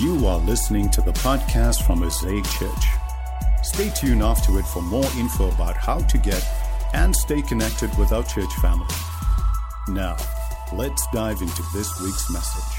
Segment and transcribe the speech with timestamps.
[0.00, 2.84] You are listening to the podcast from Mosaic Church.
[3.62, 6.44] Stay tuned after it for more info about how to get
[6.94, 8.92] and stay connected with our church family.
[9.86, 10.16] Now,
[10.72, 12.76] let's dive into this week's message.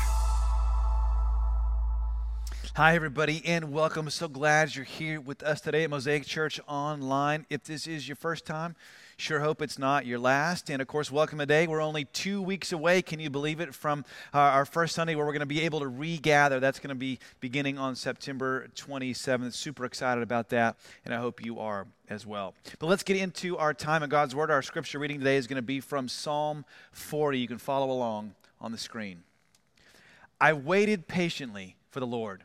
[2.76, 4.10] Hi, everybody, and welcome.
[4.10, 7.46] So glad you're here with us today at Mosaic Church Online.
[7.50, 8.76] If this is your first time,
[9.18, 10.70] Sure hope it's not your last.
[10.70, 11.68] And of course, welcome today.
[11.68, 14.04] We're only two weeks away, can you believe it, from
[14.34, 16.60] uh, our first Sunday where we're going to be able to regather.
[16.60, 19.54] That's going to be beginning on September 27th.
[19.54, 20.76] Super excited about that,
[21.06, 22.56] and I hope you are as well.
[22.78, 24.52] But let's get into our time in God's Word.
[24.52, 27.40] Our scripture reading today is going to be from Psalm 40.
[27.40, 29.24] You can follow along on the screen.
[30.42, 32.44] I waited patiently for the Lord.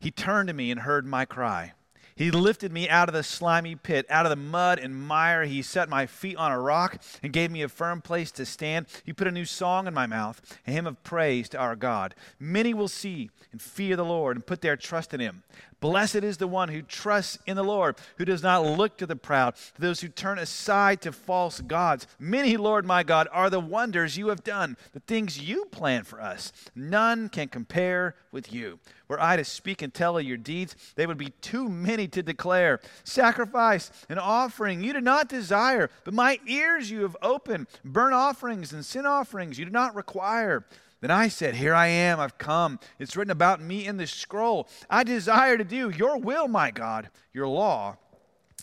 [0.00, 1.74] He turned to me and heard my cry.
[2.14, 5.44] He lifted me out of the slimy pit, out of the mud and mire.
[5.44, 8.86] He set my feet on a rock and gave me a firm place to stand.
[9.04, 12.14] He put a new song in my mouth, a hymn of praise to our God.
[12.38, 15.42] Many will see and fear the Lord and put their trust in him.
[15.80, 19.16] Blessed is the one who trusts in the Lord, who does not look to the
[19.16, 22.06] proud, to those who turn aside to false gods.
[22.20, 26.20] Many, Lord my God, are the wonders you have done, the things you plan for
[26.20, 26.52] us.
[26.76, 28.78] None can compare with you.
[29.12, 32.22] Were I to speak and tell of your deeds, they would be too many to
[32.22, 32.80] declare.
[33.04, 37.66] Sacrifice and offering you do not desire, but my ears you have opened.
[37.84, 40.64] Burnt offerings and sin offerings you do not require.
[41.02, 42.80] Then I said, Here I am, I've come.
[42.98, 44.66] It's written about me in the scroll.
[44.88, 47.10] I desire to do your will, my God.
[47.34, 47.98] Your law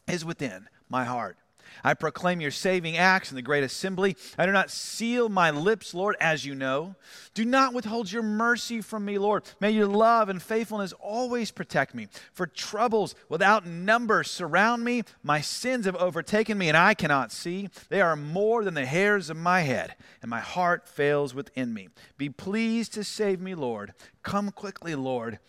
[0.07, 1.37] is within my heart.
[1.83, 4.15] I proclaim your saving acts in the great assembly.
[4.37, 6.95] I do not seal my lips, Lord, as you know.
[7.33, 9.43] Do not withhold your mercy from me, Lord.
[9.59, 12.07] May your love and faithfulness always protect me.
[12.33, 15.03] For troubles without number surround me.
[15.23, 17.69] My sins have overtaken me, and I cannot see.
[17.89, 21.89] They are more than the hairs of my head, and my heart fails within me.
[22.17, 23.93] Be pleased to save me, Lord.
[24.23, 25.39] Come quickly, Lord,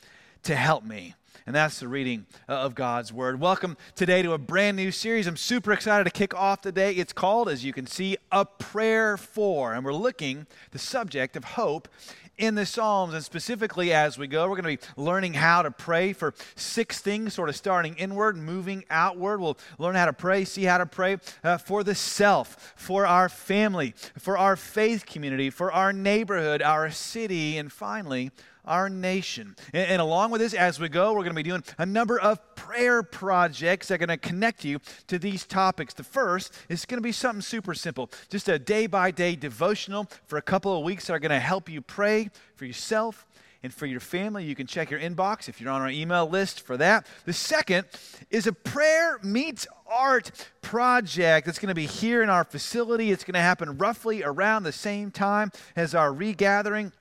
[0.42, 1.14] to help me.
[1.46, 3.40] And that's the reading uh, of God's Word.
[3.40, 5.26] Welcome today to a brand new series.
[5.26, 6.92] I'm super excited to kick off today.
[6.92, 9.72] It's called, as you can see, A Prayer For.
[9.72, 11.88] And we're looking the subject of hope
[12.36, 13.14] in the Psalms.
[13.14, 17.00] And specifically, as we go, we're going to be learning how to pray for six
[17.00, 19.40] things, sort of starting inward, moving outward.
[19.40, 23.30] We'll learn how to pray, see how to pray uh, for the self, for our
[23.30, 28.30] family, for our faith community, for our neighborhood, our city, and finally,
[28.70, 29.56] our nation.
[29.74, 32.18] And, and, along with this, as we go, we're going to be doing a number
[32.18, 35.92] of prayer projects that are going to connect you to these topics.
[35.92, 40.08] The first is going to be something super simple, just a day by day devotional
[40.26, 43.26] for a couple of weeks that are going to help you pray for yourself
[43.62, 44.44] and for your family.
[44.44, 47.06] You can check your inbox if you're on our email list for that.
[47.26, 47.86] The second
[48.30, 50.30] is a prayer meets art
[50.62, 53.10] project that's going to be here in our facility.
[53.10, 56.92] It's going to happen roughly around the same time as our regathering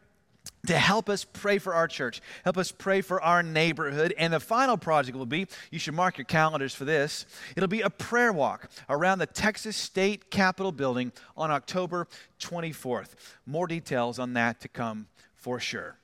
[0.67, 4.13] to help us pray for our church, help us pray for our neighborhood.
[4.17, 7.25] And the final project will be you should mark your calendars for this.
[7.55, 12.07] It'll be a prayer walk around the Texas State Capitol building on October
[12.39, 13.15] 24th.
[13.45, 15.98] More details on that to come for sure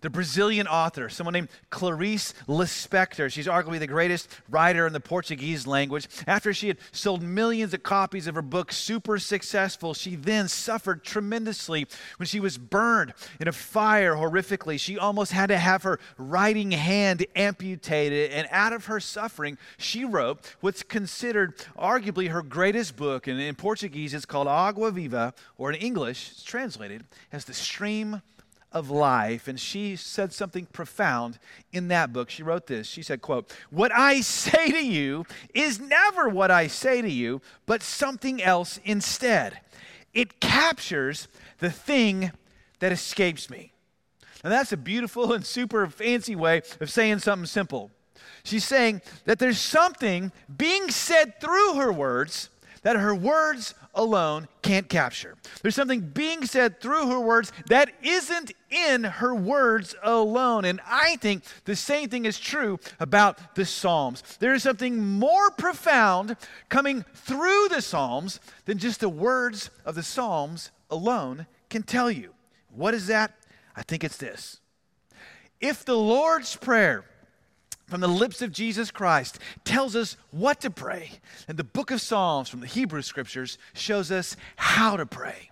[0.00, 3.30] the Brazilian author, someone named Clarice Lispector.
[3.30, 6.08] She's arguably the greatest writer in the Portuguese language.
[6.26, 11.04] After she had sold millions of copies of her book, super successful, she then suffered
[11.04, 14.78] tremendously when she was burned in a fire horrifically.
[14.78, 20.04] She almost had to have her writing hand amputated, and out of her suffering, she
[20.04, 23.26] wrote what's considered arguably her greatest book.
[23.26, 28.22] And in Portuguese, it's called Agua Viva, or in English, it's translated as The Stream
[28.72, 31.38] of life and she said something profound
[31.72, 32.30] in that book.
[32.30, 32.86] She wrote this.
[32.86, 37.40] She said quote what i say to you is never what i say to you
[37.66, 39.60] but something else instead.
[40.12, 42.32] It captures the thing
[42.80, 43.72] that escapes me.
[44.42, 47.90] And that's a beautiful and super fancy way of saying something simple.
[48.42, 52.48] She's saying that there's something being said through her words
[52.82, 55.36] that her words alone can't capture.
[55.62, 60.64] There's something being said through her words that isn't in her words alone.
[60.64, 64.22] And I think the same thing is true about the Psalms.
[64.38, 66.36] There is something more profound
[66.68, 72.34] coming through the Psalms than just the words of the Psalms alone can tell you.
[72.74, 73.32] What is that?
[73.76, 74.60] I think it's this.
[75.60, 77.04] If the Lord's Prayer
[77.90, 81.10] from the lips of Jesus Christ tells us what to pray.
[81.48, 85.50] And the book of Psalms from the Hebrew scriptures shows us how to pray.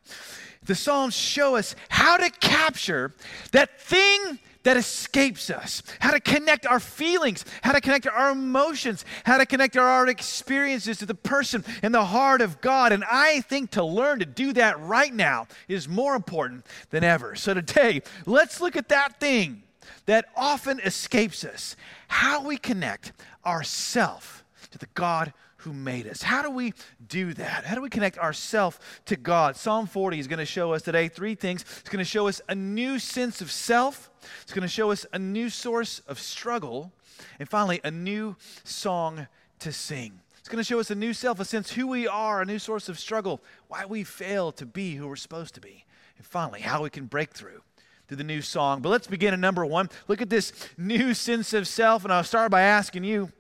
[0.62, 3.12] The Psalms show us how to capture
[3.52, 9.05] that thing that escapes us, how to connect our feelings, how to connect our emotions,
[9.25, 12.93] how to connect our experiences to the person and the heart of God.
[12.93, 17.34] And I think to learn to do that right now is more important than ever.
[17.34, 19.62] So today, let's look at that thing
[20.08, 21.76] that often escapes us
[22.08, 23.12] how we connect
[23.44, 26.22] ourself to the God who made us.
[26.22, 26.72] How do we
[27.08, 27.66] do that?
[27.66, 29.55] How do we connect ourself to God?
[29.55, 31.62] Psalm 40 is going to show us today three things.
[31.81, 34.10] It's going to show us a new sense of self,
[34.40, 36.90] it's going to show us a new source of struggle,
[37.38, 38.34] and finally, a new
[38.64, 39.26] song
[39.58, 40.20] to sing.
[40.38, 42.58] It's going to show us a new self, a sense who we are, a new
[42.58, 45.84] source of struggle, why we fail to be who we're supposed to be,
[46.16, 47.60] and finally, how we can break through
[48.08, 48.81] through the new song.
[48.81, 49.90] But let's begin at number one.
[50.08, 53.31] Look at this new sense of self, and I'll start by asking you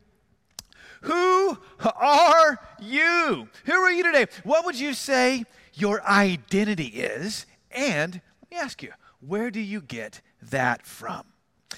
[1.02, 3.48] who are you?
[3.64, 4.26] Who are you today?
[4.44, 5.44] What would you say
[5.74, 7.46] your identity is?
[7.70, 10.20] And let me ask you, where do you get
[10.50, 11.24] that from?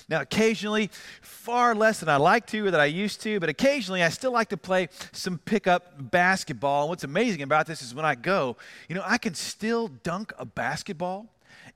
[0.08, 0.90] Now, occasionally,
[1.20, 4.32] far less than I like to or that I used to, but occasionally I still
[4.32, 6.82] like to play some pickup basketball.
[6.82, 8.56] And what's amazing about this is when I go,
[8.88, 11.26] you know, I can still dunk a basketball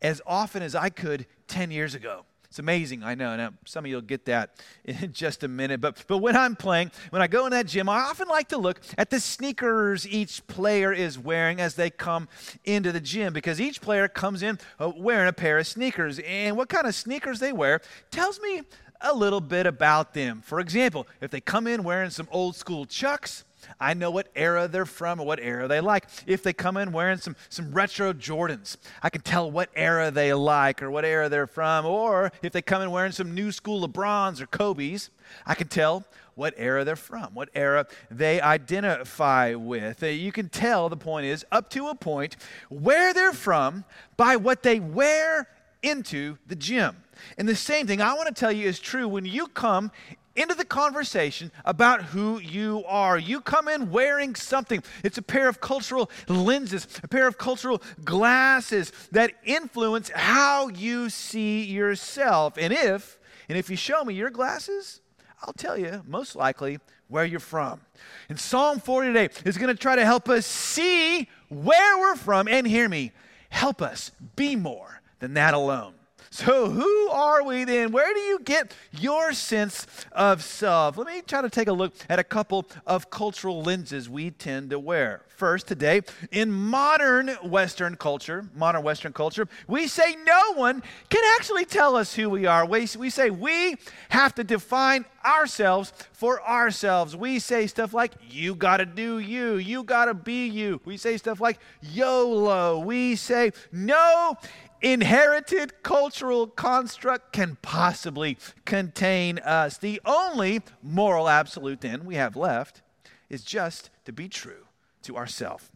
[0.05, 2.25] as often as I could 10 years ago.
[2.45, 3.35] It's amazing, I know.
[3.37, 5.81] Now, some of you will get that in just a minute.
[5.81, 8.59] But, but when I'm playing, when I go in that gym, I often like to
[8.59, 12.29] look at the sneakers each player is wearing as they come
[12.65, 16.21] into the gym because each player comes in uh, wearing a pair of sneakers.
[16.21, 17.81] And what kind of sneakers they wear
[18.12, 18.62] tells me
[19.00, 20.41] a little bit about them.
[20.45, 23.45] For example, if they come in wearing some old school Chucks,
[23.81, 26.06] I know what era they're from or what era they like.
[26.26, 30.32] If they come in wearing some, some retro Jordans, I can tell what era they
[30.32, 31.87] like or what era they're from.
[31.87, 35.11] Or if they come in wearing some new school LeBrons or Kobe's,
[35.46, 40.02] I can tell what era they're from, what era they identify with.
[40.02, 42.37] Uh, you can tell, the point is, up to a point,
[42.69, 43.84] where they're from
[44.16, 45.49] by what they wear
[45.82, 46.96] into the gym.
[47.38, 49.93] And the same thing I want to tell you is true when you come
[50.37, 53.19] into the conversation about who you are.
[53.19, 54.83] You come in wearing something.
[55.03, 61.11] It's a pair of cultural lenses, a pair of cultural glasses that influence how you
[61.11, 62.55] see yourself.
[62.59, 65.01] And if and if you show me your glasses,
[65.43, 66.79] I'll tell you most likely
[67.09, 67.81] where you're from.
[68.29, 72.49] And Psalm 40 today is going to try to help us see where we're from
[72.49, 73.13] and hear me,
[73.51, 75.95] help us be more than that alone.
[76.35, 77.93] So, who are we then?
[77.93, 80.99] Where do you get your sense of self?
[80.99, 84.71] Let me try to take a look at a couple of cultural lenses we tend
[84.71, 85.23] to wear.
[85.29, 86.03] First, today,
[86.33, 92.15] in modern Western culture, modern Western culture, we say no one can actually tell us
[92.15, 92.65] who we are.
[92.67, 93.77] We, we say we
[94.09, 97.17] have to define ourselves for ourselves.
[97.17, 100.81] We say stuff like, you got to do you, you got to be you.
[100.85, 102.79] We say stuff like YOLO.
[102.79, 104.37] We say, no
[104.85, 108.37] inherited cultural construct can possibly
[108.67, 109.79] contain us.
[109.79, 112.83] The only moral absolute then we have left
[113.31, 114.67] is just to be true
[115.03, 115.71] to ourselves.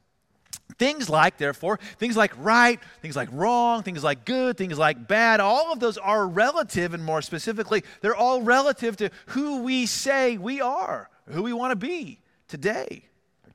[0.79, 5.41] Things like, therefore, things like right, things like wrong, things like good, things like bad,
[5.41, 10.37] all of those are relative, and more specifically, they're all relative to who we say
[10.37, 13.08] we are, who we want to be today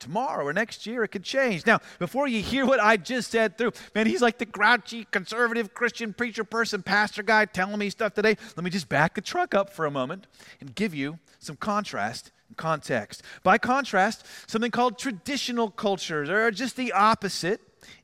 [0.04, 1.66] tomorrow or next year it could change.
[1.66, 5.74] Now, before you hear what I just said through, man, he's like the grouchy conservative
[5.74, 8.38] Christian preacher person, pastor guy telling me stuff today.
[8.56, 10.28] Let me just back the truck up for a moment
[10.60, 13.24] and give you some contrast and context.
[13.44, 17.62] By contrast, something called traditional cultures are just the opposite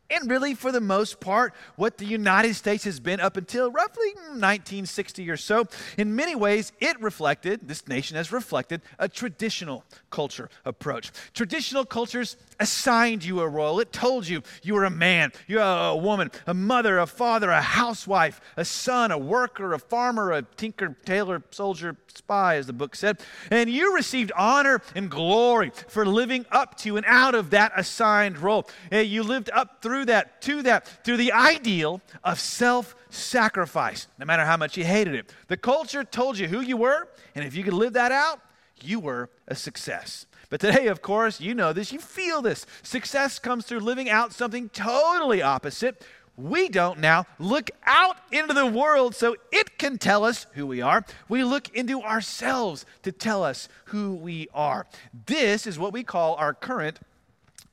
[0.09, 4.09] and really, for the most part, what the United States has been up until roughly
[4.15, 5.65] 1960 or so.
[5.98, 11.12] In many ways, it reflected, this nation has reflected, a traditional culture approach.
[11.34, 15.95] Traditional cultures assigned you a role, it told you you were a man, you're a
[15.95, 20.95] woman, a mother, a father, a housewife, a son, a worker, a farmer, a tinker,
[21.05, 23.19] tailor, soldier, spy, as the book said.
[23.50, 28.38] And you received honor and glory for living up to and out of that assigned
[28.39, 28.67] role.
[28.91, 34.46] You lived up through that, to that, through the ideal of self sacrifice, no matter
[34.46, 35.34] how much you hated it.
[35.48, 38.39] The culture told you who you were, and if you could live that out,
[38.82, 40.25] you were a success.
[40.50, 42.65] But today, of course, you know this, you feel this.
[42.82, 46.03] Success comes through living out something totally opposite
[46.39, 50.82] we don't now look out into the world so it can tell us who we
[50.82, 51.03] are.
[51.27, 54.88] We look into ourselves to tell us who we are.
[55.25, 57.00] This is what we call our current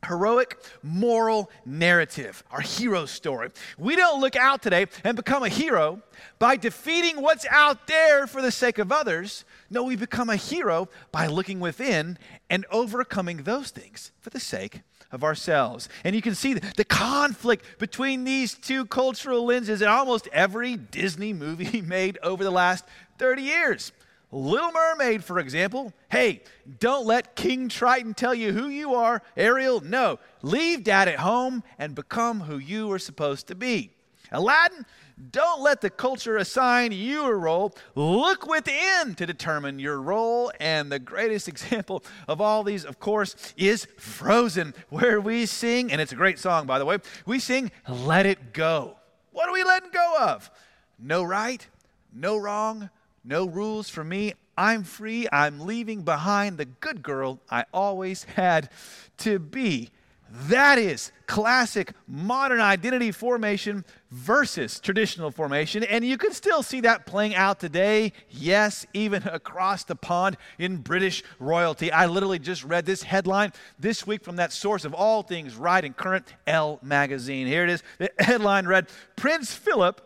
[0.04, 3.50] heroic moral narrative, our hero story.
[3.78, 6.02] We don't look out today and become a hero
[6.38, 9.44] by defeating what's out there for the sake of others.
[9.70, 12.18] No, we become a hero by looking within
[12.50, 15.88] and overcoming those things for the sake of ourselves.
[16.04, 21.32] And you can see the conflict between these two cultural lenses in almost every Disney
[21.32, 22.84] movie made over the last
[23.18, 23.92] 30 years.
[24.32, 25.92] Little Mermaid, for example.
[26.10, 26.42] Hey,
[26.80, 29.22] don't let King Triton tell you who you are.
[29.36, 30.18] Ariel, no.
[30.42, 33.92] Leave dad at home and become who you are supposed to be.
[34.32, 34.84] Aladdin,
[35.30, 37.74] Don't let the culture assign you a role.
[37.94, 40.50] Look within to determine your role.
[40.58, 46.00] And the greatest example of all these, of course, is Frozen, where we sing, and
[46.00, 48.96] it's a great song, by the way, we sing, Let It Go.
[49.30, 50.50] What are we letting go of?
[50.98, 51.66] No right,
[52.12, 52.88] no wrong,
[53.26, 54.34] no rules for me.
[54.56, 55.26] I'm free.
[55.30, 58.70] I'm leaving behind the good girl I always had
[59.18, 59.90] to be.
[60.28, 65.84] That is classic modern identity formation versus traditional formation.
[65.84, 70.78] And you can still see that playing out today, yes, even across the pond in
[70.78, 71.92] British royalty.
[71.92, 75.84] I literally just read this headline this week from that source of all things right
[75.84, 77.46] and current, Elle magazine.
[77.46, 77.82] Here it is.
[77.98, 80.00] The headline read Prince Philip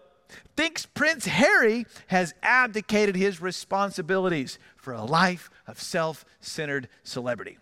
[0.56, 7.58] thinks Prince Harry has abdicated his responsibilities for a life of self centered celebrity.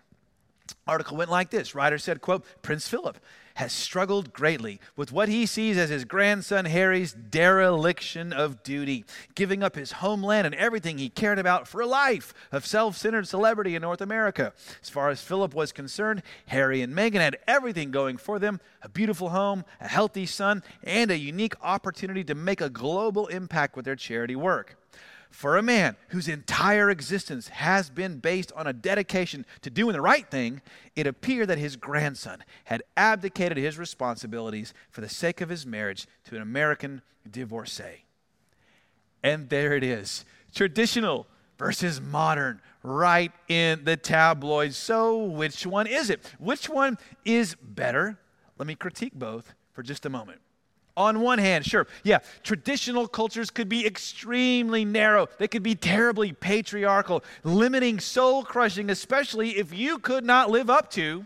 [0.87, 1.75] Article went like this.
[1.75, 3.17] Writer said quote prince philip
[3.59, 9.03] has struggled greatly with what he sees as his grandson harry's dereliction of duty
[9.35, 13.75] giving up his homeland and everything he cared about for a life of self-centered celebrity
[13.75, 14.53] in north america.
[14.81, 18.87] As far as philip was concerned harry and meghan had everything going for them a
[18.87, 23.83] beautiful home a healthy son and a unique opportunity to make a global impact with
[23.83, 24.77] their charity work
[25.29, 30.01] for a man whose entire existence has been based on a dedication to doing the
[30.01, 30.61] right thing,
[30.95, 36.07] it appeared that his grandson had abdicated his responsibilities for the sake of his marriage
[36.25, 38.05] to an American divorcee.
[39.23, 41.27] And there it is traditional
[41.59, 44.77] versus modern, right in the tabloids.
[44.77, 46.25] So, which one is it?
[46.39, 48.17] Which one is better?
[48.57, 50.41] Let me critique both for just a moment.
[50.99, 55.29] On one hand, sure, yeah, traditional cultures could be extremely narrow.
[55.37, 60.91] They could be terribly patriarchal, limiting, soul crushing, especially if you could not live up
[60.91, 61.25] to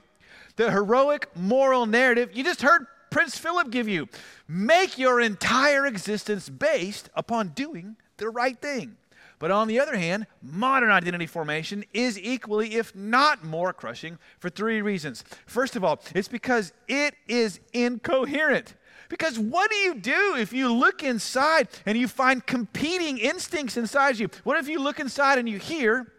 [0.57, 4.07] the heroic moral narrative you just heard Prince Philip give you.
[4.47, 8.97] Make your entire existence based upon doing the right thing.
[9.39, 14.49] But on the other hand, modern identity formation is equally, if not more, crushing for
[14.49, 15.23] three reasons.
[15.47, 18.75] First of all, it's because it is incoherent.
[19.09, 24.19] Because what do you do if you look inside and you find competing instincts inside
[24.19, 24.29] you?
[24.43, 26.11] What if you look inside and you hear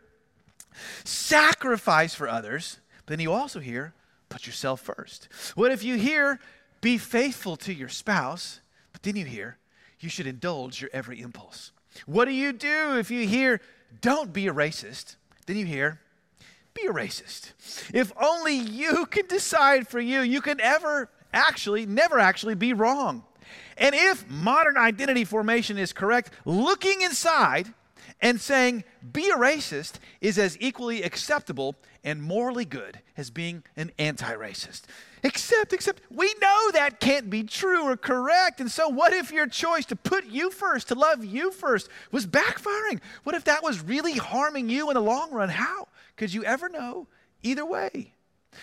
[1.04, 3.94] sacrifice for others, but then you also hear
[4.28, 5.28] put yourself first?
[5.54, 6.40] What if you hear
[6.80, 8.60] be faithful to your spouse,
[8.92, 9.58] but then you hear
[10.00, 11.72] you should indulge your every impulse?
[12.06, 13.60] What do you do if you hear
[14.00, 15.16] don't be a racist?
[15.46, 16.00] Then you hear
[16.74, 17.52] be a racist.
[17.94, 23.24] If only you can decide for you, you can ever actually never actually be wrong.
[23.76, 27.68] And if modern identity formation is correct, looking inside
[28.20, 33.90] and saying, be a racist is as equally acceptable and morally good as being an
[33.98, 34.82] anti racist.
[35.22, 38.60] Except, except, we know that can't be true or correct.
[38.60, 42.26] And so, what if your choice to put you first, to love you first, was
[42.26, 43.00] backfiring?
[43.24, 45.48] What if that was really harming you in the long run?
[45.48, 47.08] How could you ever know
[47.42, 48.13] either way?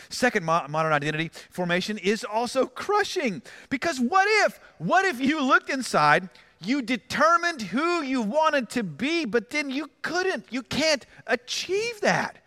[0.10, 3.42] Second mo- modern identity formation is also crushing.
[3.70, 6.30] Because what if, what if you looked inside,
[6.64, 12.38] you determined who you wanted to be, but then you couldn't, you can't achieve that?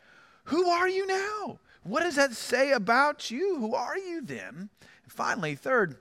[0.45, 1.59] Who are you now?
[1.83, 3.57] What does that say about you?
[3.59, 4.71] Who are you then?
[5.03, 5.97] And finally, third,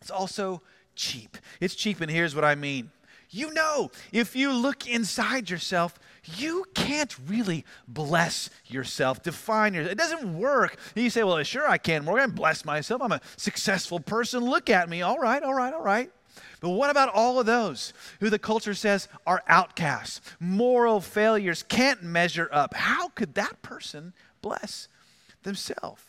[0.00, 0.62] it's also
[0.94, 1.36] cheap.
[1.60, 2.90] It's cheap, and here's what I mean.
[3.34, 5.98] You know, if you look inside yourself,
[6.36, 9.92] you can't really bless yourself, define yourself.
[9.92, 10.76] It doesn't work.
[10.94, 12.04] And you say, well, sure I can.
[12.04, 13.00] To bless myself.
[13.00, 14.44] I'm a successful person.
[14.44, 15.00] Look at me.
[15.00, 16.10] All right, all right, all right.
[16.60, 22.02] But what about all of those who the culture says are outcasts, moral failures, can't
[22.02, 22.74] measure up?
[22.74, 24.12] How could that person
[24.42, 24.88] bless
[25.42, 26.02] themselves?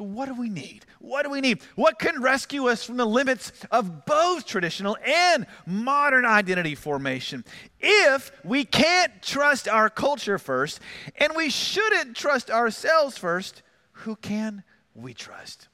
[0.00, 0.86] So, what do we need?
[0.98, 1.60] What do we need?
[1.74, 7.44] What can rescue us from the limits of both traditional and modern identity formation?
[7.78, 10.80] If we can't trust our culture first,
[11.16, 13.60] and we shouldn't trust ourselves first,
[13.92, 14.62] who can
[14.94, 15.68] we trust?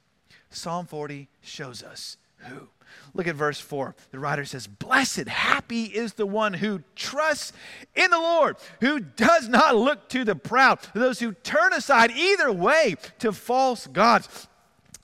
[0.50, 2.66] Psalm 40 shows us who.
[3.14, 3.94] Look at verse 4.
[4.10, 7.52] The writer says, Blessed, happy is the one who trusts
[7.94, 12.52] in the Lord, who does not look to the proud, those who turn aside either
[12.52, 14.48] way to false gods.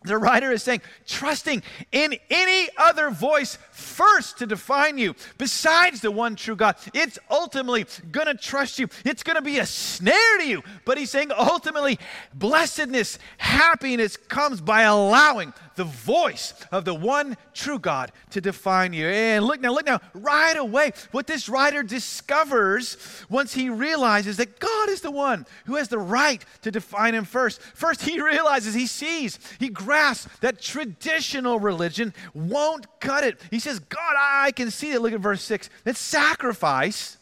[0.05, 6.11] The writer is saying, trusting in any other voice first to define you besides the
[6.11, 6.77] one true God.
[6.93, 8.89] It's ultimately going to trust you.
[9.05, 10.63] It's going to be a snare to you.
[10.85, 11.99] But he's saying ultimately,
[12.35, 19.07] blessedness, happiness comes by allowing the voice of the one true God to define you.
[19.07, 22.97] And look now, look now, right away, what this writer discovers
[23.29, 27.25] once he realizes that God is the one who has the right to define him
[27.25, 27.61] first.
[27.61, 33.41] First, he realizes, he sees, he grasps that traditional religion won't cut it.
[33.51, 35.03] He says, God, I can see that.
[35.03, 37.17] Look at verse 6 that sacrifice,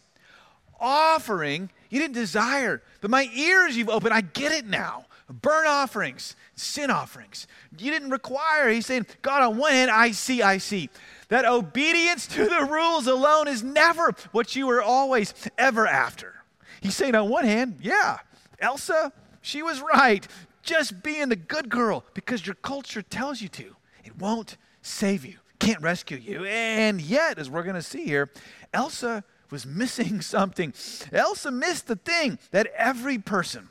[0.78, 4.14] offering, you didn't desire, but my ears you've opened.
[4.14, 7.46] I get it now burnt offerings, sin offerings.
[7.78, 8.68] You didn't require.
[8.68, 10.90] He's saying, God, on one hand, I see, I see.
[11.28, 16.34] That obedience to the rules alone is never what you were always ever after.
[16.80, 18.18] He's saying, on one hand, yeah,
[18.58, 20.26] Elsa, she was right.
[20.62, 23.76] Just being the good girl because your culture tells you to.
[24.04, 26.44] It won't save you, can't rescue you.
[26.44, 28.30] And yet, as we're going to see here,
[28.72, 30.72] Elsa was missing something.
[31.12, 33.68] Elsa missed the thing that every person,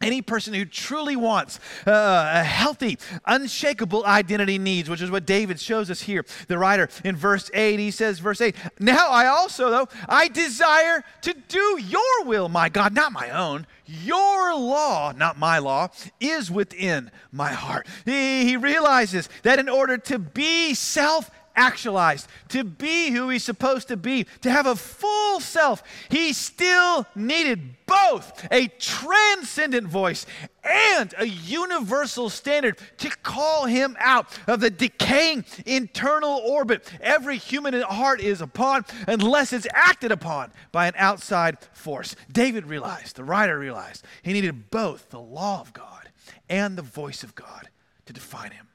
[0.00, 5.60] any person who truly wants uh, a healthy, unshakable identity needs, which is what David
[5.60, 6.24] shows us here.
[6.48, 11.04] The writer in verse 8, he says, verse 8, Now I also, though, I desire
[11.22, 13.66] to do your will, my God, not my own.
[13.86, 15.88] Your law, not my law,
[16.20, 17.88] is within my heart.
[18.04, 23.88] He, he realizes that in order to be self actualized, to be who he's supposed
[23.88, 30.24] to be, to have a full self, he still needed both a transcendent voice
[30.64, 37.78] and a universal standard to call him out of the decaying internal orbit every human
[37.82, 42.16] heart is upon unless it's acted upon by an outside force.
[42.32, 46.08] David realized, the writer realized, he needed both the law of God
[46.48, 47.68] and the voice of God
[48.06, 48.69] to define him.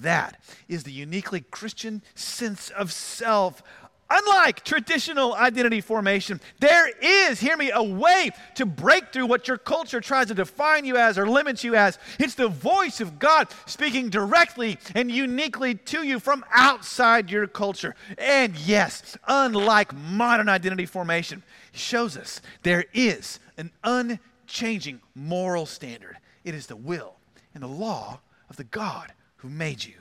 [0.00, 3.62] That is the uniquely Christian sense of self.
[4.08, 9.58] Unlike traditional identity formation, there is, hear me, a way to break through what your
[9.58, 11.98] culture tries to define you as or limit you as.
[12.20, 17.96] It's the voice of God speaking directly and uniquely to you from outside your culture.
[18.16, 26.18] And yes, unlike modern identity formation, shows us there is an unchanging moral standard.
[26.44, 27.16] It is the will
[27.54, 29.94] and the law of the God who made you.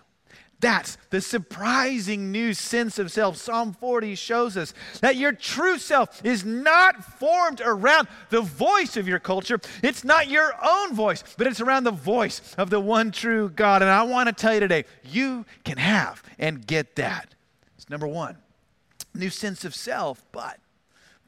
[0.61, 3.37] That's the surprising new sense of self.
[3.37, 9.07] Psalm 40 shows us that your true self is not formed around the voice of
[9.07, 9.59] your culture.
[9.83, 13.81] It's not your own voice, but it's around the voice of the one true God.
[13.81, 17.35] And I want to tell you today, you can have and get that.
[17.75, 18.37] It's number one,
[19.13, 20.59] new sense of self, but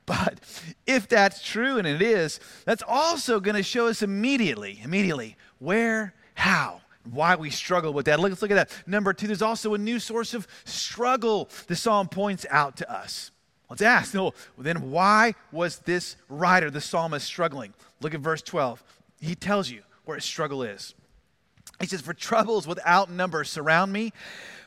[0.07, 0.39] but
[0.87, 6.13] if that's true, and it is, that's also going to show us immediately, immediately, where,
[6.33, 6.79] how,
[7.11, 8.19] why we struggle with that.
[8.19, 8.87] Let's look at that.
[8.87, 13.31] Number two, there's also a new source of struggle the psalm points out to us.
[13.69, 17.73] Let's ask, well, then why was this writer, the psalmist, struggling?
[17.99, 18.81] Look at verse 12.
[19.19, 20.93] He tells you where his struggle is.
[21.81, 24.13] He says, For troubles without number surround me,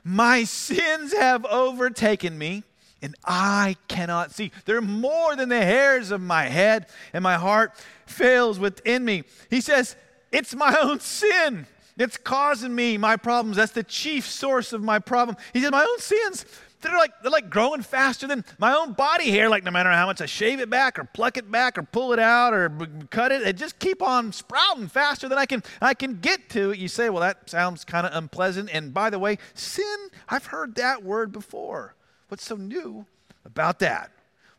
[0.05, 2.65] my sins have overtaken me,
[3.01, 4.53] and I cannot see.
[4.67, 7.73] They're more than the hairs of my head, and my heart
[8.05, 9.25] fails within me.
[9.49, 9.97] He says,
[10.31, 11.67] It's my own sin
[12.01, 13.57] it's causing me my problems.
[13.57, 15.37] That's the chief source of my problem.
[15.53, 16.47] He said, My own sins,
[16.81, 19.51] they're like, they're like growing faster than my own body hair.
[19.51, 22.13] Like, no matter how much I shave it back or pluck it back or pull
[22.13, 22.71] it out or
[23.11, 26.71] cut it, it just keep on sprouting faster than I can, I can get to
[26.71, 26.79] it.
[26.79, 28.71] You say, Well, that sounds kind of unpleasant.
[28.73, 31.95] And by the way, sin, I've heard that word before.
[32.29, 33.07] What's so new
[33.45, 34.11] about that?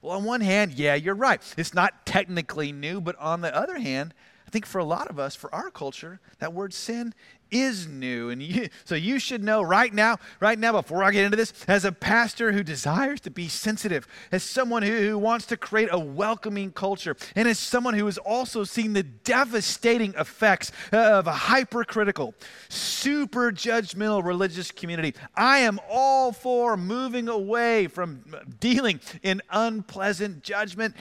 [0.02, 1.42] Well, on one hand, yeah, you're right.
[1.58, 4.14] It's not technically new, but on the other hand,
[4.52, 7.14] I think for a lot of us, for our culture, that word sin
[7.52, 8.30] is new.
[8.30, 11.54] And you, so you should know right now, right now, before I get into this,
[11.70, 15.88] as a pastor who desires to be sensitive, as someone who, who wants to create
[15.90, 21.32] a welcoming culture, and as someone who has also seen the devastating effects of a
[21.32, 22.34] hypercritical,
[22.68, 28.26] super judgmental religious community, I am all for moving away from
[28.60, 30.94] dealing in unpleasant judgment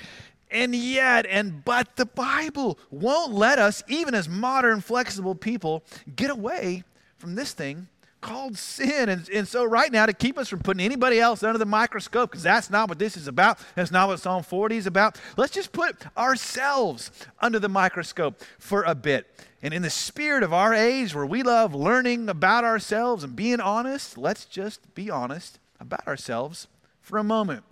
[0.50, 5.82] and yet, and but the Bible won't let us, even as modern, flexible people,
[6.16, 6.84] get away
[7.18, 7.88] from this thing
[8.20, 9.08] called sin.
[9.08, 12.30] And, and so, right now, to keep us from putting anybody else under the microscope,
[12.30, 15.52] because that's not what this is about, that's not what Psalm 40 is about, let's
[15.52, 17.10] just put ourselves
[17.40, 19.26] under the microscope for a bit.
[19.62, 23.60] And in the spirit of our age, where we love learning about ourselves and being
[23.60, 26.66] honest, let's just be honest about ourselves
[27.00, 27.64] for a moment.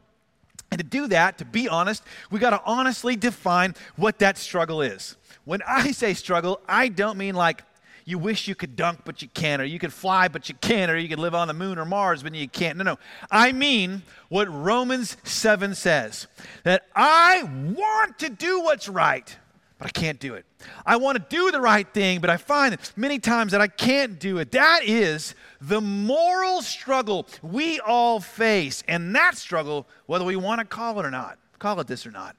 [0.71, 4.83] And to do that, to be honest, we got to honestly define what that struggle
[4.83, 5.17] is.
[5.45, 7.63] When I say struggle, I don't mean like
[8.05, 10.91] you wish you could dunk but you can't, or you could fly but you can't,
[10.91, 12.79] or you could live on the moon or Mars but you can't.
[12.79, 12.99] No, no.
[13.31, 16.27] I mean what Romans 7 says
[16.65, 19.37] that I want to do what's right,
[19.79, 20.45] but I can't do it.
[20.85, 23.69] I want to do the right thing, but I find that many times that I
[23.69, 24.51] can't do it.
[24.51, 28.83] That is the moral struggle we all face.
[28.89, 32.11] And that struggle, whether we want to call it or not, call it this or
[32.11, 32.37] not,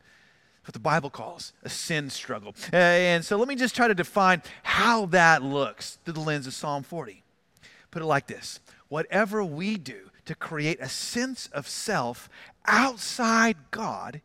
[0.65, 2.53] what the Bible calls a sin struggle.
[2.73, 6.45] Uh, and so let me just try to define how that looks through the lens
[6.45, 7.23] of Psalm 40.
[7.89, 12.27] Put it like this whatever we do to create a sense of self
[12.65, 14.21] outside God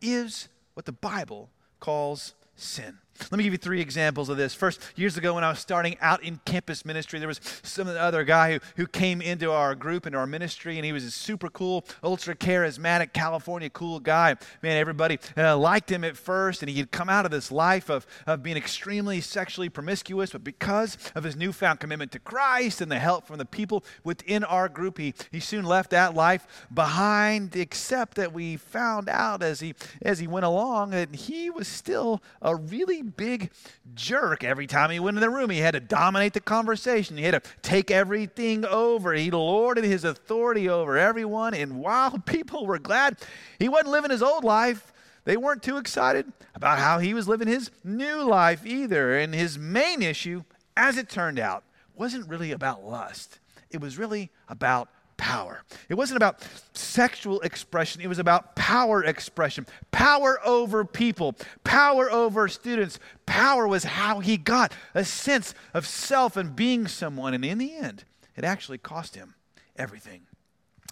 [0.00, 1.50] is what the Bible
[1.80, 3.03] calls sin.
[3.30, 4.54] Let me give you three examples of this.
[4.54, 8.24] First, years ago when I was starting out in campus ministry, there was some other
[8.24, 11.48] guy who, who came into our group, into our ministry, and he was a super
[11.48, 14.36] cool, ultra charismatic, California cool guy.
[14.62, 17.88] Man, everybody uh, liked him at first, and he had come out of this life
[17.88, 22.90] of, of being extremely sexually promiscuous, but because of his newfound commitment to Christ and
[22.90, 27.54] the help from the people within our group, he, he soon left that life behind,
[27.54, 32.22] except that we found out as he, as he went along that he was still
[32.42, 33.50] a really big
[33.94, 35.50] jerk every time he went in the room.
[35.50, 39.12] He had to dominate the conversation, he had to take everything over.
[39.12, 41.54] He lorded his authority over everyone.
[41.54, 43.18] And while people were glad
[43.58, 44.92] he wasn't living his old life,
[45.24, 49.16] they weren't too excited about how he was living his new life either.
[49.16, 50.44] And his main issue,
[50.76, 51.64] as it turned out,
[51.94, 53.38] wasn't really about lust,
[53.70, 55.62] it was really about power.
[55.88, 59.66] It wasn't about sexual expression, it was about power expression.
[59.90, 62.98] Power over people, power over students.
[63.26, 67.34] Power was how he got a sense of self and being someone.
[67.34, 68.04] And in the end,
[68.36, 69.34] it actually cost him
[69.76, 70.22] everything.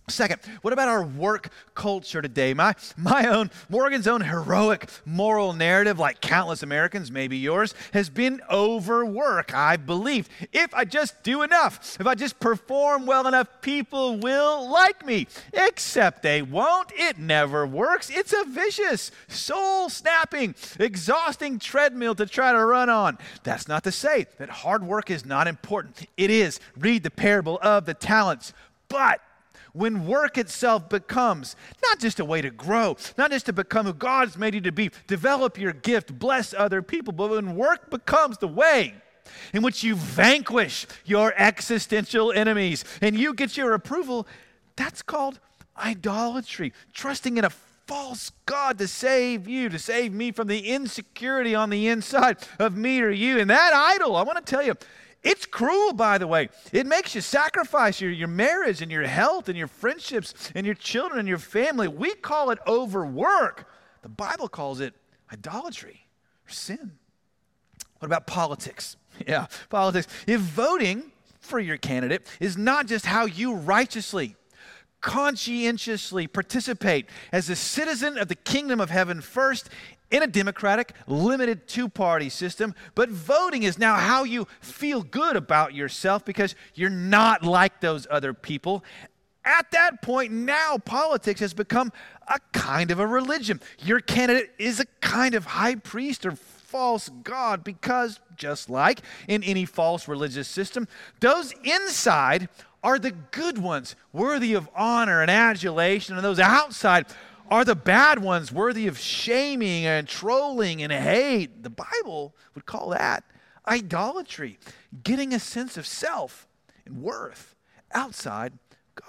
[0.09, 2.55] Second, what about our work culture today?
[2.55, 8.41] My, my own, Morgan's own heroic moral narrative, like countless Americans, maybe yours, has been
[8.51, 9.55] overwork.
[9.55, 14.69] I believe if I just do enough, if I just perform well enough, people will
[14.69, 15.29] like me.
[15.53, 16.91] Except they won't.
[16.95, 18.11] It never works.
[18.11, 23.19] It's a vicious, soul snapping, exhausting treadmill to try to run on.
[23.45, 26.07] That's not to say that hard work is not important.
[26.17, 26.59] It is.
[26.77, 28.53] Read the parable of the talents.
[28.89, 29.21] But
[29.73, 33.95] when work itself becomes not just a way to grow, not just to become who
[33.95, 38.39] God's made you to be, develop your gift, bless other people, but when work becomes
[38.39, 38.95] the way
[39.53, 44.27] in which you vanquish your existential enemies and you get your approval,
[44.77, 45.39] that's called
[45.77, 47.51] idolatry, trusting in a
[47.87, 52.77] false God to save you, to save me from the insecurity on the inside of
[52.77, 53.39] me or you.
[53.39, 54.75] And that idol, I want to tell you,
[55.23, 56.49] it's cruel, by the way.
[56.73, 60.75] It makes you sacrifice your, your marriage and your health and your friendships and your
[60.75, 61.87] children and your family.
[61.87, 63.69] We call it overwork.
[64.03, 64.95] The Bible calls it
[65.33, 66.07] idolatry
[66.47, 66.93] or sin.
[67.99, 68.97] What about politics?
[69.27, 70.09] Yeah, politics.
[70.27, 74.37] If voting for your candidate is not just how you righteously,
[75.03, 79.69] conscientiously participate as a citizen of the kingdom of heaven first
[80.13, 85.35] in a democratic, limited two party system, but voting is now how you feel good
[85.35, 88.85] about yourself because you're not like those other people.
[89.45, 91.91] At that point, now politics has become
[92.29, 93.61] a kind of a religion.
[93.83, 99.43] Your candidate is a kind of high priest or false god because, just like in
[99.43, 100.87] any false religious system,
[101.21, 102.49] those inside
[102.85, 107.07] are the good ones, worthy of honor and adulation, and those outside
[107.53, 111.63] are the bad ones worthy of shaming and trolling and hate?
[111.63, 113.25] The Bible would call that
[113.69, 114.59] idolatry,
[115.05, 116.49] getting a sense of self
[116.87, 117.55] and worth
[117.93, 118.55] outside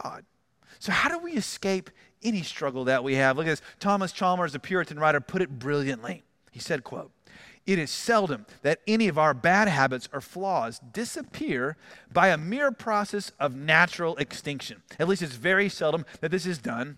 [0.02, 0.26] God.
[0.80, 1.90] So, how do we escape
[2.22, 3.38] any struggle that we have?
[3.38, 3.62] Look at this.
[3.80, 6.24] Thomas Chalmers, the Puritan writer, put it brilliantly.
[6.52, 7.12] He said, quote,
[7.66, 11.78] it is seldom that any of our bad habits or flaws disappear
[12.12, 14.84] by a mere process of natural extinction.
[15.00, 16.98] At least it's very seldom that this is done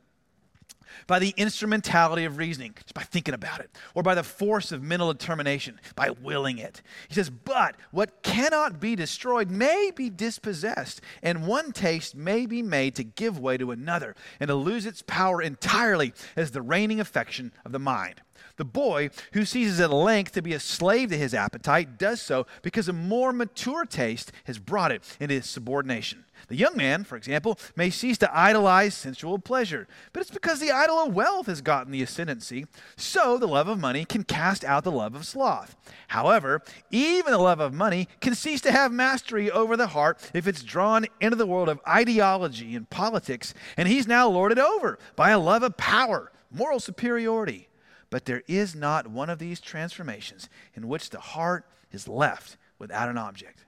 [1.08, 4.82] by the instrumentality of reasoning, just by thinking about it, or by the force of
[4.82, 6.82] mental determination, by willing it.
[7.08, 12.62] He says, But what cannot be destroyed may be dispossessed, and one taste may be
[12.62, 17.00] made to give way to another, and to lose its power entirely as the reigning
[17.00, 18.22] affection of the mind.
[18.58, 22.48] The boy who ceases at length to be a slave to his appetite does so
[22.62, 26.26] because a more mature taste has brought it into subordination.
[26.48, 30.72] The young man, for example, may cease to idolize sensual pleasure, but it's because the
[30.72, 32.68] idol of wealth has gotten the ascendancy.
[32.96, 35.76] So the love of money can cast out the love of sloth.
[36.10, 40.48] However, even the love of money can cease to have mastery over the heart if
[40.48, 45.32] it's drawn into the world of ideology and politics, and he's now lorded over by
[45.32, 47.70] a love of power, moral superiority.
[48.10, 53.10] But there is not one of these transformations in which the heart is left without
[53.10, 53.65] an object.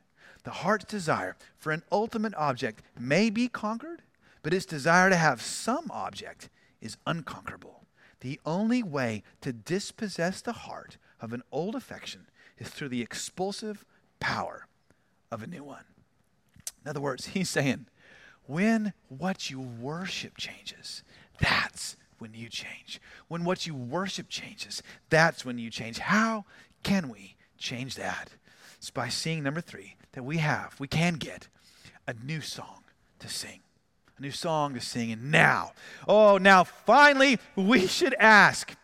[0.47, 4.03] The heart's desire for an ultimate object may be conquered,
[4.43, 6.47] but its desire to have some object
[6.79, 7.85] is unconquerable.
[8.21, 13.83] the only way to dispossess the heart of an old affection is through the expulsive
[14.21, 14.67] power
[15.29, 15.83] of a new one.
[16.81, 17.87] In other words, he's saying,
[18.45, 21.03] when what you worship changes,
[21.41, 23.01] that's when you change.
[23.27, 25.99] When what you worship changes, that's when you change.
[25.99, 26.45] How
[26.83, 28.29] can we change that?
[28.77, 31.47] It's by seeing, number three, that we have, we can get
[32.07, 32.81] a new song
[33.19, 33.59] to sing.
[34.17, 35.11] A new song to sing.
[35.11, 35.73] And now,
[36.07, 38.75] oh, now finally, we should ask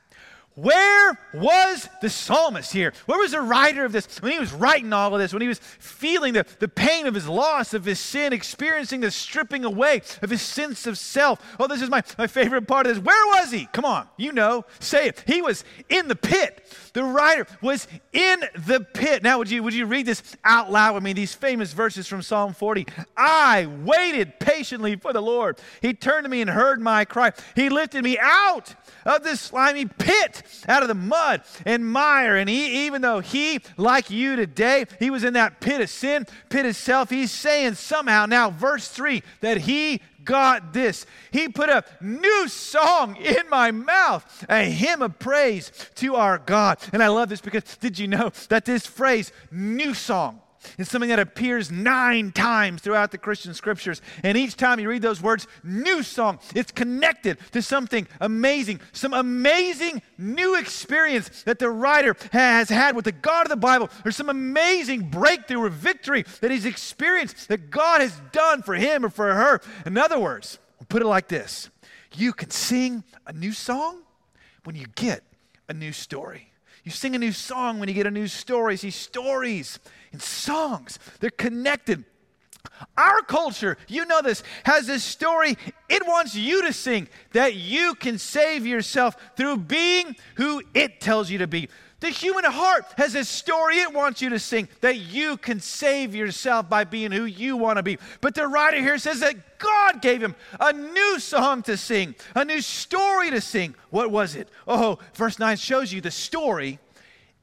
[0.56, 2.94] where was the psalmist here?
[3.06, 5.48] Where was the writer of this when he was writing all of this, when he
[5.48, 10.02] was feeling the, the pain of his loss, of his sin, experiencing the stripping away
[10.22, 11.39] of his sense of self?
[11.60, 13.04] Oh, this is my, my favorite part of this.
[13.04, 13.68] Where was he?
[13.74, 15.24] Come on, you know, say it.
[15.26, 16.68] He was in the pit.
[16.94, 19.24] The writer was in the pit.
[19.24, 21.13] Now, would you, would you read this out loud with me?
[21.13, 22.86] These famous verses from Psalm 40.
[23.18, 25.58] I waited patiently for the Lord.
[25.82, 27.32] He turned to me and heard my cry.
[27.56, 32.36] He lifted me out of this slimy pit, out of the mud and mire.
[32.36, 36.26] And he, even though he, like you today, he was in that pit of sin,
[36.50, 41.06] pit of self, he's saying somehow now, verse 3, that he got this.
[41.32, 46.80] He put a new song in my mouth, a hymn of praise to our God.
[46.92, 50.42] And I love this because did you know that this phrase, new song,
[50.78, 54.02] it's something that appears nine times throughout the Christian scriptures.
[54.23, 59.13] And each time you read those words, new song, it's connected to something amazing, some
[59.13, 64.12] amazing new experience that the writer has had with the God of the Bible, or
[64.12, 69.10] some amazing breakthrough or victory that he's experienced that God has done for him or
[69.10, 69.62] for her.
[69.86, 71.69] In other words, we'll put it like this
[72.15, 74.02] you can sing a new song
[74.63, 75.23] when you get
[75.67, 76.53] a new story.
[76.84, 78.76] You sing a new song when you get a new story.
[78.78, 79.80] See, stories
[80.12, 82.04] and songs, they're connected.
[82.98, 85.58] Our culture, you know this, has this story
[85.89, 91.30] it wants you to sing that you can save yourself through being who it tells
[91.30, 91.69] you to be.
[92.04, 96.13] The human heart has a story it wants you to sing that you can save
[96.13, 97.98] yourself by being who you want to be.
[98.20, 102.44] But the writer here says that God gave him a new song to sing, a
[102.44, 103.74] new story to sing.
[103.89, 104.50] What was it?
[104.68, 106.78] Oh, verse 9 shows you the story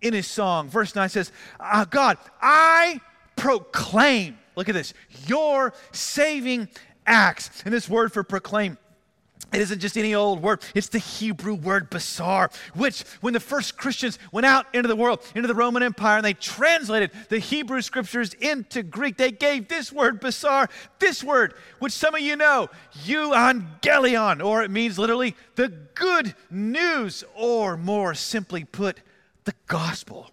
[0.02, 0.68] in his song.
[0.68, 3.00] Verse 9 says, uh, God, I
[3.36, 4.92] proclaim, look at this,
[5.26, 6.68] your saving
[7.06, 7.62] acts.
[7.64, 8.76] And this word for proclaim,
[9.52, 10.62] it isn't just any old word.
[10.74, 15.20] It's the Hebrew word basar, which when the first Christians went out into the world,
[15.34, 19.92] into the Roman Empire, and they translated the Hebrew scriptures into Greek, they gave this
[19.92, 22.68] word basar, this word, which some of you know,
[23.04, 29.00] euangelion, or it means literally the good news, or more simply put,
[29.44, 30.30] the gospel.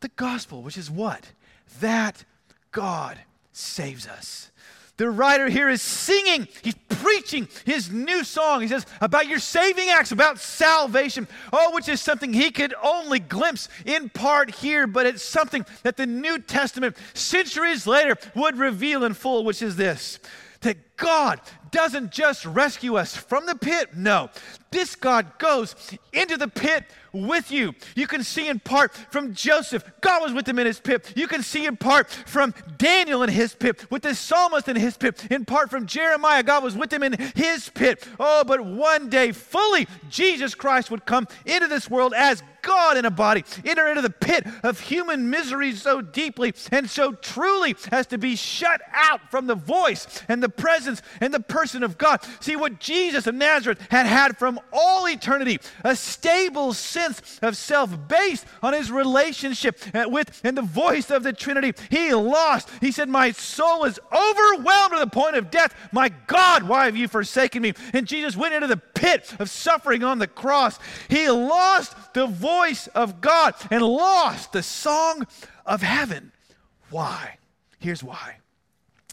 [0.00, 1.32] The gospel, which is what?
[1.80, 2.24] That
[2.72, 3.18] God
[3.52, 4.50] saves us.
[4.96, 8.60] The writer here is singing, he's preaching his new song.
[8.60, 11.26] He says about your saving acts, about salvation.
[11.52, 15.96] Oh, which is something he could only glimpse in part here, but it's something that
[15.96, 20.20] the New Testament, centuries later, would reveal in full, which is this
[20.60, 23.96] that God doesn't just rescue us from the pit.
[23.96, 24.30] No,
[24.70, 25.76] this God goes
[26.12, 27.74] into the pit with you.
[27.94, 31.12] You can see in part from Joseph, God was with him in his pit.
[31.16, 34.96] You can see in part from Daniel in his pit, with the psalmist in his
[34.96, 35.26] pit.
[35.30, 38.06] In part from Jeremiah, God was with him in his pit.
[38.18, 43.04] Oh, but one day, fully, Jesus Christ would come into this world as God in
[43.04, 48.06] a body, enter into the pit of human misery so deeply and so truly as
[48.08, 52.20] to be shut out from the voice and the presence and the person of God.
[52.40, 58.08] See, what Jesus of Nazareth had had from all eternity, a stable sense of self
[58.08, 62.70] based on his relationship uh, with and the voice of the Trinity, he lost.
[62.80, 65.74] He said, My soul is overwhelmed to the point of death.
[65.92, 67.74] My God, why have you forsaken me?
[67.92, 70.78] And Jesus went into the pit of suffering on the cross.
[71.08, 72.53] He lost the voice
[72.94, 75.26] of God and lost the song
[75.66, 76.32] of heaven.
[76.90, 77.38] Why?
[77.78, 78.36] Here's why.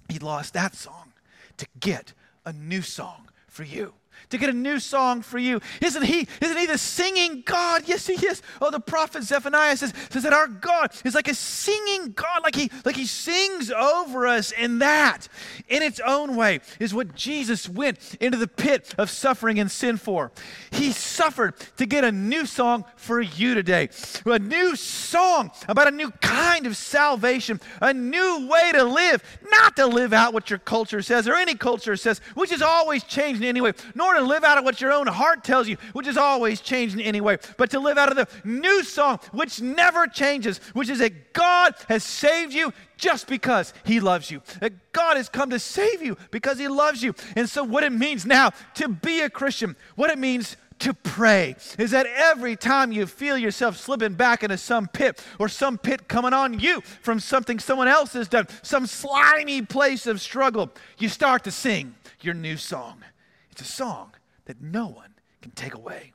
[0.10, 1.14] He lost that song
[1.58, 2.14] to get
[2.46, 3.94] a new song for you
[4.32, 5.62] to get a new song for you.
[5.82, 7.84] Isn't he, isn't he the singing God?
[7.86, 8.42] Yes, he is.
[8.62, 12.56] Oh, the prophet Zephaniah says, says that our God is like a singing God, like
[12.56, 14.52] he, like he sings over us.
[14.52, 15.28] And that,
[15.68, 19.98] in its own way, is what Jesus went into the pit of suffering and sin
[19.98, 20.32] for.
[20.72, 23.90] He suffered to get a new song for you today.
[24.26, 29.76] A new song about a new kind of salvation, a new way to live, not
[29.76, 33.46] to live out what your culture says or any culture says, which is always changing
[33.46, 36.18] anyway, nor to to live out of what your own heart tells you, which is
[36.18, 40.90] always changing anyway, but to live out of the new song, which never changes, which
[40.90, 44.42] is that God has saved you just because He loves you.
[44.60, 47.16] That God has come to save you because He loves you.
[47.36, 51.56] And so, what it means now to be a Christian, what it means to pray
[51.78, 56.08] is that every time you feel yourself slipping back into some pit or some pit
[56.08, 61.08] coming on you from something someone else has done, some slimy place of struggle, you
[61.08, 63.04] start to sing your new song.
[63.52, 64.14] It's a song
[64.46, 66.14] that no one can take away.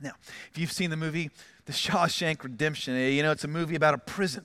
[0.00, 0.12] Now,
[0.50, 1.30] if you've seen the movie
[1.66, 4.44] The Shawshank Redemption, eh, you know it's a movie about a prison.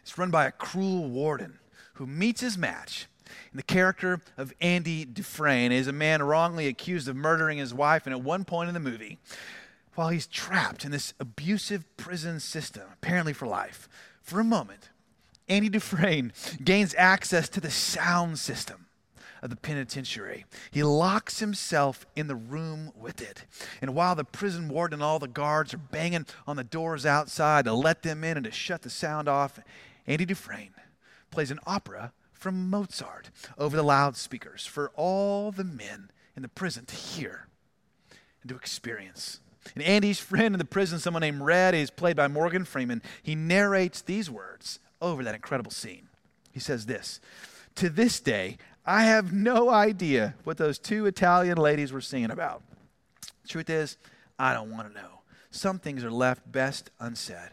[0.00, 1.58] It's run by a cruel warden
[1.94, 3.06] who meets his match
[3.52, 8.06] in the character of Andy Dufresne is a man wrongly accused of murdering his wife,
[8.06, 9.18] and at one point in the movie,
[9.94, 13.88] while he's trapped in this abusive prison system, apparently for life,
[14.22, 14.90] for a moment,
[15.48, 16.32] Andy Dufresne
[16.64, 18.86] gains access to the sound system
[19.42, 20.44] of the penitentiary.
[20.70, 23.44] He locks himself in the room with it.
[23.80, 27.64] And while the prison warden and all the guards are banging on the doors outside
[27.64, 29.58] to let them in and to shut the sound off,
[30.06, 30.74] Andy Dufresne
[31.30, 36.84] plays an opera from Mozart over the loudspeakers for all the men in the prison
[36.86, 37.48] to hear
[38.42, 39.40] and to experience.
[39.74, 43.02] And Andy's friend in the prison, someone named Red, is played by Morgan Freeman.
[43.22, 46.08] He narrates these words over that incredible scene.
[46.52, 47.20] He says this
[47.76, 52.62] To this day, I have no idea what those two Italian ladies were singing about.
[53.46, 53.96] Truth is,
[54.38, 55.20] I don't want to know.
[55.50, 57.50] Some things are left best unsaid.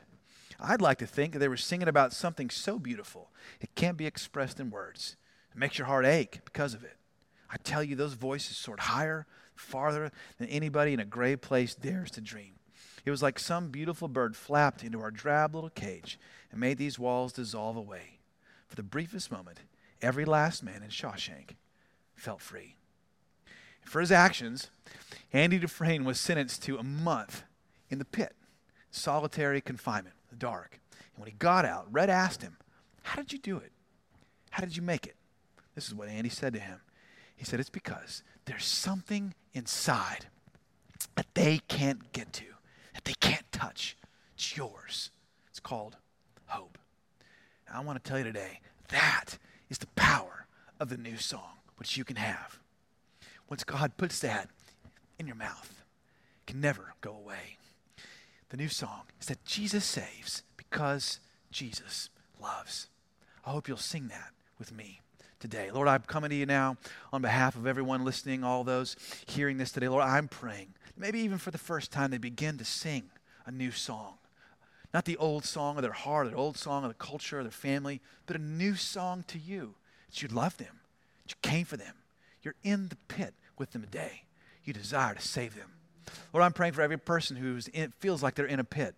[0.60, 3.30] I'd like to think that they were singing about something so beautiful
[3.62, 5.16] it can't be expressed in words.
[5.52, 6.98] It makes your heart ache because of it.
[7.50, 12.12] I tell you, those voices soared higher, farther than anybody in a gray place dares
[12.12, 12.54] to dream.
[13.06, 16.20] It was like some beautiful bird flapped into our drab little cage
[16.52, 18.20] and made these walls dissolve away.
[18.68, 19.60] For the briefest moment,
[20.02, 21.56] every last man in Shawshank
[22.16, 22.76] felt free.
[23.84, 24.70] For his actions,
[25.34, 27.44] Andy Dufresne was sentenced to a month
[27.90, 28.36] in the pit,
[28.92, 30.80] solitary confinement, the dark.
[31.16, 32.58] And when he got out, Red asked him,
[33.04, 33.72] how did you do it?
[34.52, 35.16] How did you make it?
[35.74, 36.80] This is what Andy said to him.
[37.36, 40.28] He said, It's because there's something inside
[41.16, 42.44] that they can't get to,
[42.94, 43.96] that they can't touch.
[44.36, 45.12] It's yours.
[45.50, 45.98] It's called
[46.48, 46.78] hope.
[47.68, 48.60] And I want to tell you today
[48.90, 49.38] that
[49.70, 50.46] is the power
[50.80, 52.60] of the new song, which you can have.
[53.50, 54.50] Once God puts that
[55.18, 55.84] in your mouth,
[56.46, 57.58] can never go away.
[58.50, 61.20] The new song is that Jesus saves because
[61.52, 62.10] Jesus
[62.42, 62.88] loves.
[63.46, 65.02] I hope you'll sing that with me
[65.40, 65.72] today.
[65.72, 66.78] Lord, I'm coming to you now
[67.14, 68.96] on behalf of everyone listening, all those
[69.28, 69.88] hearing this today.
[69.88, 73.04] Lord, I'm praying, maybe even for the first time, they begin to sing
[73.46, 74.16] a new song.
[74.94, 77.52] Not the old song of their heart, the old song of the culture, or their
[77.52, 79.76] family, but a new song to you.
[80.10, 80.80] That you love them,
[81.24, 81.94] that you came for them.
[82.42, 84.24] You're in the pit with them today.
[84.64, 85.72] You desire to save them.
[86.34, 87.60] Lord, I'm praying for every person who
[88.00, 88.96] feels like they're in a pit,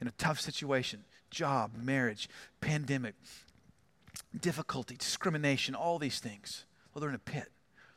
[0.00, 2.28] in a tough situation job, marriage,
[2.60, 3.14] pandemic,
[4.40, 6.64] difficulty, discrimination, all these things.
[6.92, 7.50] Well, they're in a pit.